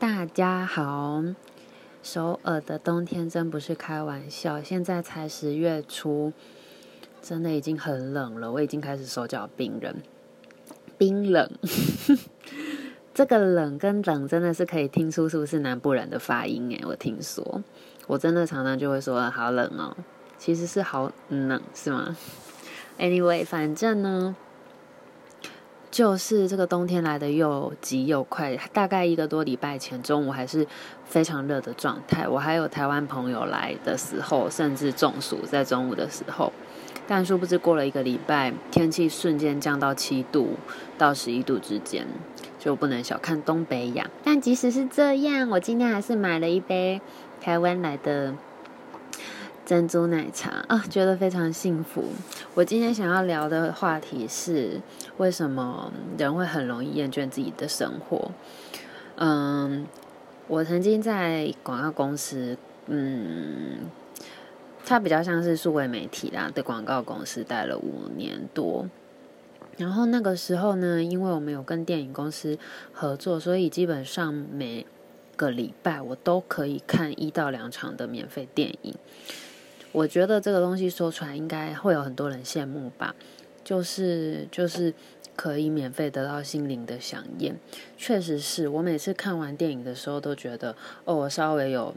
[0.00, 1.24] 大家好，
[2.04, 6.32] 首尔的冬天真不是开玩笑，现在才十月初，
[7.20, 9.96] 真的已经很冷了，我已经开始手脚冰冷，
[10.96, 11.50] 冰冷。
[13.12, 17.64] 这个冷跟冷真的是可以听出是不是南部人的发音诶，我听说，
[18.06, 19.96] 我真的常常就会说好冷哦，
[20.38, 22.16] 其实是好冷是吗
[23.00, 24.36] ？Anyway，反正呢。
[25.98, 30.64] 就是这个冬天来的又急又快，大概一个多礼拜前中午还是
[31.04, 36.52] 非常热的状态，我还有台湾朋友来的时候，甚至中暑在中午的时候。
[37.08, 40.50] 但殊不知过了一个礼拜，天气瞬间降到七度
[40.96, 42.06] 到十一度之间，
[42.60, 44.08] 就不能小看东北亚。
[44.22, 47.00] 但即使是这样，我今天还是买了一杯
[47.40, 48.36] 台湾来的。
[49.68, 52.02] 珍珠奶茶啊，觉得非常幸福。
[52.54, 54.80] 我今天想要聊的话题是，
[55.18, 58.30] 为什么人会很容易厌倦自己的生活？
[59.16, 59.86] 嗯，
[60.46, 63.80] 我曾经在广告公司，嗯，
[64.86, 68.88] 它比较像是数位媒体啦的广告公司待了五年多。
[69.76, 72.58] 然后那个时候呢，因为我们有跟电影公司
[72.94, 74.86] 合作，所以基本上每
[75.36, 78.94] 个礼拜我都可以看一到两场的免费电影。
[79.98, 83.16] 我觉得这个东西说出来应该会有很多人羡慕吧，
[83.64, 84.94] 就是就是
[85.34, 87.58] 可以免费得到心灵的饗宴，
[87.96, 91.92] 确实是我每次看完电影的时候都觉得，哦，我稍微有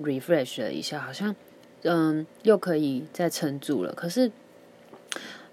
[0.00, 1.34] refresh 了一下，好像
[1.82, 3.92] 嗯又可以再撑住了。
[3.92, 4.30] 可是，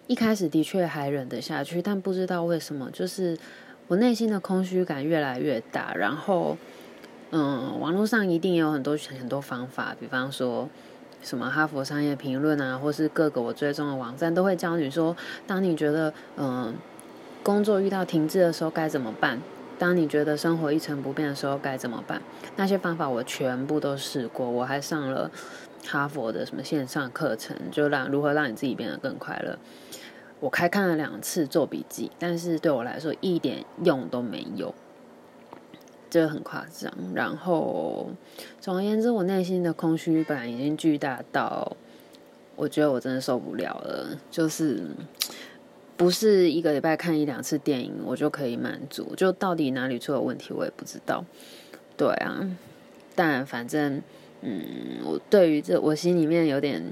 [0.06, 3.36] 一开始的确还忍得下去，但不知道为什么，就是
[3.88, 5.95] 我内心的空虚感越来越大。
[5.95, 6.56] 然后，
[7.32, 10.70] 嗯，网络上一定有很多很多方法，比方说。
[11.22, 16.76] 什么哈佛商业评论啊，或是各个我追踪的网站，都会教你说，当你觉得嗯
[17.44, 19.42] 工作遇到停滞的时候该怎么办？
[19.78, 22.22] 当你觉得生活一成不变的时候该怎么办？
[22.58, 25.31] 那些方法我全部都试过，我还上了
[25.86, 29.58] 哈佛的什么线上课程，就让如何让你自己变得更快乐。
[30.42, 34.76] 我开看了两次做笔记，但是对我来说一点用都没有。
[36.09, 38.09] 这很夸张，然后
[38.59, 41.77] 总而言之，我内心的空虚感已经巨大到，
[42.55, 44.17] 我觉得我真的受不了了。
[44.31, 44.81] 就是
[45.95, 49.14] 不是一个礼拜看一两次电影，我就可以满足。
[49.15, 51.23] 就到底哪里出了问题，我也不知道。
[51.95, 52.49] 对啊，
[53.14, 54.02] 但反正，
[54.41, 56.91] 嗯，我对于这我心里面有点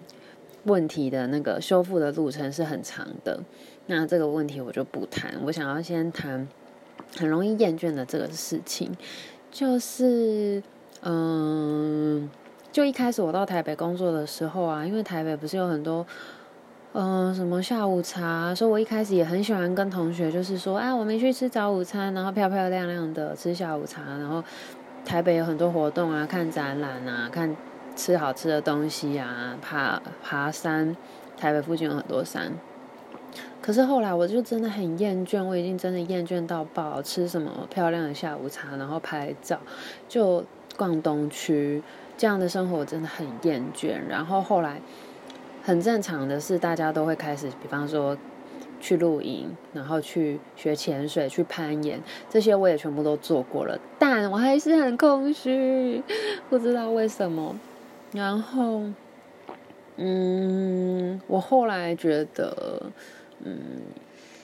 [0.65, 3.39] 问题的那个修复的路程是很长的。
[3.87, 6.47] 那这个问题我就不谈，我想要先谈。
[7.15, 8.95] 很容易厌倦的这个事情，
[9.51, 10.61] 就是，
[11.01, 12.29] 嗯，
[12.71, 16.05] 就一开始我到台北工作的时候啊，因为台北不是有很多，
[16.93, 24.43] 嗯，什么下午茶，所以我一开始也很喜欢跟同学，就是说，啊，我们去吃早午餐，然后漂漂亮亮的吃下午茶，然后
[25.05, 27.55] 台北有很多活动啊，看展览啊，看
[27.95, 30.95] 吃好吃的东西啊，爬爬山，
[31.37, 32.51] 台北附近有很多山。
[33.61, 39.59] 可是后来我就真的很厌倦，我已经真的厌倦到爆，吃什么漂亮的下午茶，然后拍照，
[40.07, 40.43] 就
[40.77, 41.83] 逛东区
[42.17, 43.97] 这样的生活，我真的很厌倦。
[44.07, 44.81] 然后后来
[45.63, 48.17] 很正常的是，大家都会开始，比方说
[48.79, 56.01] 去露营，然后去学潜水、去攀岩，这些我也全部都做过了，但我还是很空虚，
[56.49, 57.59] 不知道为什么。
[58.13, 58.83] 然后，
[59.97, 62.81] 嗯，我后来觉得。
[63.43, 63.55] 嗯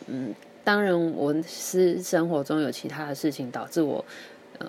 [0.05, 4.05] 嗯，当然，我是生活中有其他的事情导致我，
[4.59, 4.67] 呃，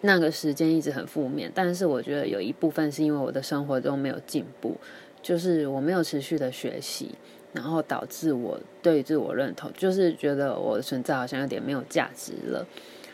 [0.00, 1.50] 那个时间一直很负面。
[1.54, 4.76] 但是我觉得有一部分是因为我的生活中没有进步，
[5.22, 7.10] 就是我没有持续的学习，
[7.52, 12.66] 然后导致我对自我认同，就是觉得我的存在好像有点没有价值了。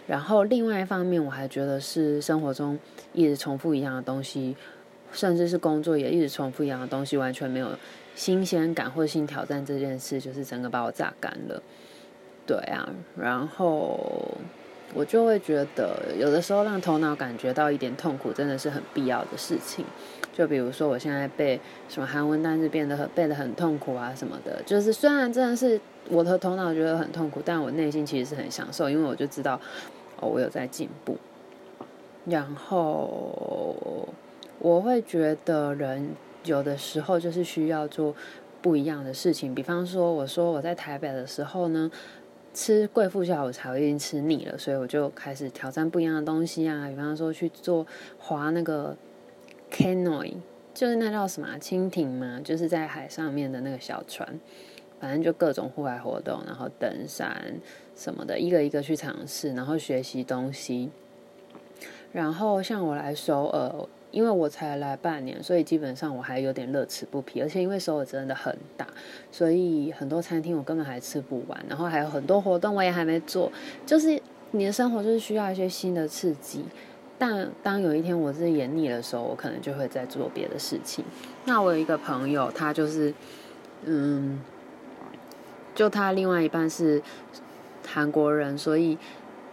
[0.07, 2.79] 然后另外一方面，我还觉得是生活中
[3.13, 4.57] 一直重复一样的东西，
[5.13, 7.69] 甚至是工作也一直重复一样的东西，完全没有。
[8.17, 11.63] 新鲜感或新挑战这件事，就是整个把我榨干了。
[12.45, 13.99] 对啊，然后
[14.93, 19.85] 我就会觉得，有的时候让头脑感觉到一点痛苦，真的是很必要的事情。
[20.35, 21.59] 就比如说，我现在背
[21.89, 25.81] 什么韩文单词变得很背得很痛苦啊什么的，就是虽然真的是
[26.11, 29.59] 我的头脑觉得很痛苦，但我内心其实是很享受，因为我就知道
[30.19, 31.17] 哦，我有在进步。
[32.27, 34.09] 然后
[34.61, 36.11] 我会觉得人。
[36.45, 38.17] 有的时候就是需要做
[38.63, 41.91] 不一样的事情，比方说，我说我在台北的时候呢，
[42.55, 47.87] 吃贵妇下午茶我已经吃腻了，所以我就开始挑战不一样的东西啊，比方说去做
[48.19, 48.97] 划那个
[49.71, 50.33] canoe，
[50.73, 54.27] 就是那叫什么蜻蜓嘛，就是在海上面的那个小船，
[54.99, 57.61] 反正就各种户外活动，然后登山
[57.95, 60.89] 什么的，一个一个去尝试，然后学习东西。
[62.13, 67.41] 然后像我来首尔，因为我才来半年，所以基本上我还有点乐此不疲。
[67.41, 68.87] 而且因为首尔真的很大，
[69.31, 71.65] 所以很多餐厅我根本还吃不完。
[71.69, 73.51] 然后还有很多活动我也还没做，
[73.87, 74.21] 就是
[74.53, 76.65] 你的生活就是需要一些新的刺激。
[77.19, 81.05] 但当有一天我自己演腻的时候，我可能就会再做别的事情。
[81.45, 83.13] 那我有一个朋友，他就是，
[83.85, 84.41] 嗯，
[85.75, 87.03] 就他另外一半是
[87.87, 88.97] 韩国人，所以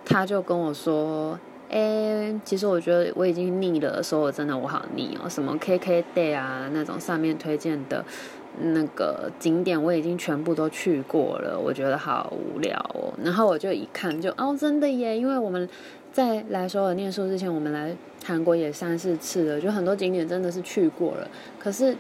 [0.06, 1.38] 他就跟我说
[1.70, 8.04] ：“哎，其实我觉得我已经腻了，说我真的我好腻哦，什么 KKday 啊那种上面推荐的
[8.60, 15.68] 那个景点，我已经全部都去过了，我觉得好无聊哦。”然后我就一看就，就哦，真的耶，因为我们。
[16.10, 21.30] 在来首尔念书之前，我们来韩国也三四次了，就很多景点真的是去过了。
[21.60, 21.96] 可是，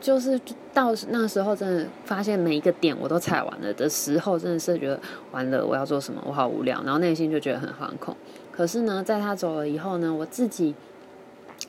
[0.00, 0.40] 就是
[0.72, 4.98] 到那时候，真的发现每一个点我都踩完了的时候，真的是觉得
[5.30, 6.22] 完了，我要做什么？
[6.26, 8.16] 我好无聊，然后内心就觉得很惶恐。
[8.50, 10.74] 可是呢，在他走了以后呢，我自己。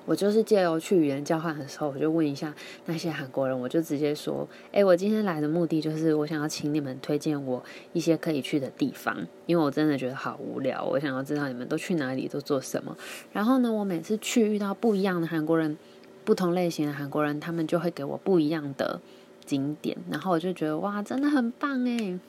[0.05, 2.51] 我就是借由去语言交换的时候，我就问一下
[2.85, 7.61] 那些韩国人，我就直接说：“诶，我今天来的目的就是我想要请你们推荐我
[7.91, 12.95] 一些可以去的地方，因为我真的觉得好无聊，我想要知道你们都去哪里，都做什么。
[13.33, 15.77] 然后呢，我每次去遇到不一样的韩国人，
[16.23, 18.99] 不同类型的韩国人，他们就会给我不一样的
[19.45, 22.19] 景点，然后我就觉得哇，真的很棒诶。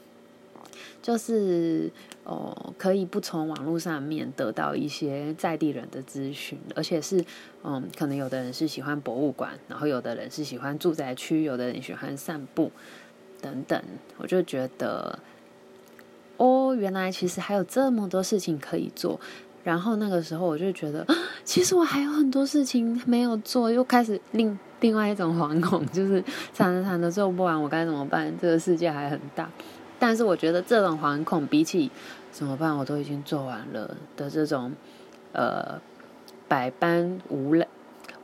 [1.02, 1.90] 就是
[2.24, 7.22] 哦，可以不从网络上面得到一些在地人的资讯，而且是
[7.64, 12.70] 嗯，可能有的人是喜欢博物馆，然后有的人是喜欢住宅区，有的人喜欢散步
[13.40, 13.82] 等等。
[14.16, 15.18] 我就觉得
[16.38, 19.20] 哦，原来其实还有这么多事情可以做。
[19.64, 21.06] 然后那个时候我就觉得，
[21.44, 26.22] 其实我还有很多事情没有做，又开始另另外一种惶恐，就是
[26.52, 28.32] 惨着惨的做不完，我该怎么办？
[28.40, 29.48] 这个世界还很大。
[29.98, 31.88] 但是我觉得这种惶恐，比起
[32.32, 34.72] 怎么办，我都已经做完了的这种，
[35.32, 35.80] 呃，
[36.48, 37.64] 百般无聊，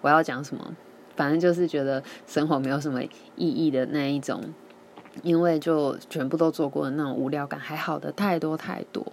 [0.00, 0.74] 我要讲什么？
[1.14, 3.02] 反正就是觉得生活没有什么
[3.36, 4.42] 意义的那一种，
[5.22, 9.06] 因为就全部都做过的那种无聊感，还好的太多太多。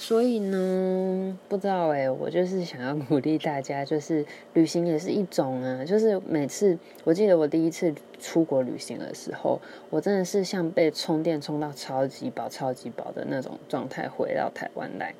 [0.00, 4.24] 所以呢，不知道哎，我就是想要鼓励大家，就是
[4.54, 5.84] 旅行也是一种啊。
[5.84, 9.60] 就是每次，我记得我第一次出国旅行的时候，
[9.90, 15.14] 我真的是像被充电充到超级饱、超级饱的那种状态回到台湾来，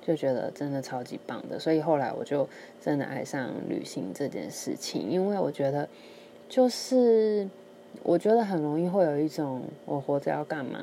[0.00, 1.58] 就觉得真的超级棒的。
[1.58, 2.48] 所以后来我就
[2.80, 5.86] 真的爱上旅行这件事情，因为我觉得，
[6.48, 7.46] 就是
[8.02, 10.82] 我觉得很容易会有一种我活着要干嘛？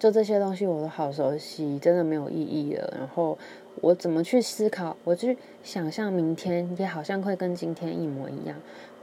[0.00, 2.94] 就这些东西我都好熟悉，真的没有意义了。
[2.98, 3.36] 然后
[3.82, 8.56] 我怎么去思考，我去想象明天也好像会跟今天一模一样。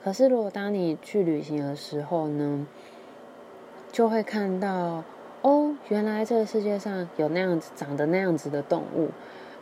[0.04, 2.66] 可是如果当你去旅行的时候呢，
[3.92, 5.04] 就会看到
[5.44, 9.10] 哦，原来这个世界上有那样子长得那样子的动物，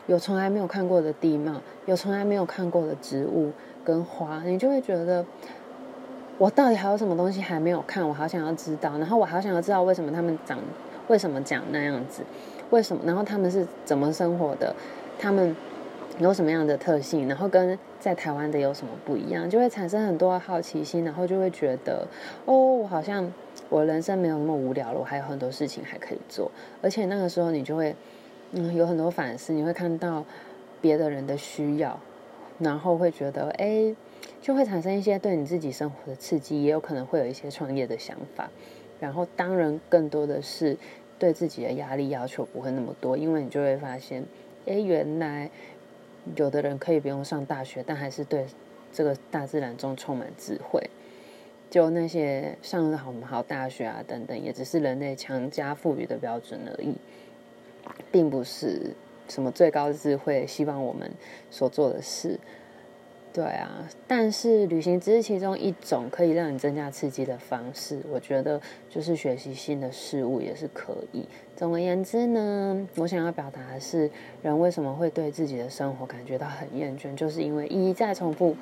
[0.07, 3.51] 有从来没有看过的地貌，有从来没有看过的植物
[3.83, 5.25] 跟花，你就会觉得
[6.37, 8.07] 我到底还有什么东西还没有看？
[8.07, 10.57] 我好想要知道，然后我好想要知道为什么他们长。
[11.07, 12.23] 为什么讲那样子？
[12.71, 13.03] 为什么？
[13.05, 14.75] 然后他们是怎么生活的？
[15.19, 15.55] 他们
[16.19, 17.27] 有什么样的特性？
[17.27, 19.49] 然后跟在台湾的有什么不一样？
[19.49, 22.07] 就会产生很多好奇心，然后就会觉得，
[22.45, 23.31] 哦，我好像
[23.69, 26.51] 我人生没有那么无聊了，我还有很多事情还可以做。
[26.81, 27.95] 而且那个时候你就会，
[28.51, 30.25] 嗯，有很多反思，你会看到
[30.81, 31.99] 别的人的需要，
[32.59, 33.95] 然后会觉得，哎，
[34.41, 38.49] 就会产生一些对你自己生活的刺激，也有可能会有一些创业的想法。
[38.99, 40.77] 然后，当然，更多的是
[41.19, 44.23] 对自己的压力要求不会那么多，因为你就会发现，
[44.65, 45.49] 哎，原来
[46.35, 48.45] 有的人可以不用上大学，但还是对
[48.91, 50.89] 这个大自然中充满智慧。
[51.69, 56.95] 就那些上了好好大学啊等等，也只是人类强加赋予的标准而已，
[58.11, 58.95] 并不是
[59.27, 61.11] 什么最高智慧希望我们
[61.51, 62.39] 所做的事。
[63.35, 67.99] 对啊，但是旅行只是其中一种可以让你增加刺激的方式。
[68.09, 71.25] 我觉得就是学习新的事物也是可以。
[71.53, 74.09] 总而言之呢，我想要表达的是，
[74.41, 78.55] 人为什么会对自己的生活感觉到很厌倦，就是因为一再重复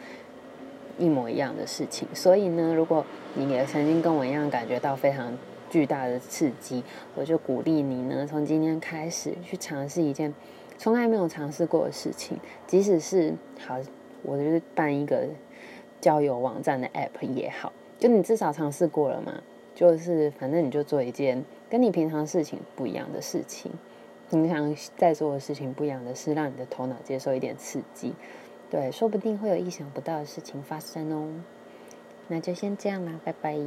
[0.98, 2.08] 一模一样的事情。
[2.16, 5.38] 所以呢，如果你也曾经跟我一样感觉到非常
[5.70, 10.34] 巨大的刺激，我就鼓励你呢，从今天开始去尝试一件
[10.80, 13.80] 从来没有尝试过的事情，即使是好。
[14.24, 15.28] 我就是办一个
[16.02, 19.42] 交友网站的 app 也好，就你至少尝试过了嘛，
[19.76, 23.72] 就是反正你就做一件跟你平常事情不一样的事情，
[24.30, 28.14] 平常在做的事情不一样的事，让你的头脑接受一点刺激，
[28.70, 31.30] 对，说不定会有意想不到的事情发生哦。
[32.28, 33.58] 那就先这样啦，拜拜。